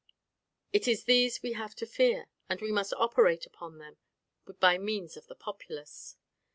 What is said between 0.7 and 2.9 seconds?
It is these we have to fear, and we